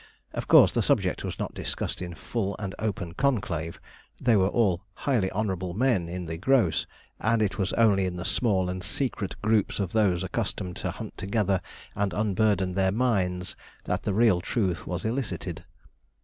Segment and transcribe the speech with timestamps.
[0.33, 3.79] Of course, the subject was not discussed in full and open conclave
[4.19, 6.87] they were all highly honourable men in the gross
[7.19, 11.19] and it was only in the small and secret groups of those accustomed to hunt
[11.19, 11.61] together
[11.93, 15.65] and unburden their minds, that the real truth was elicited.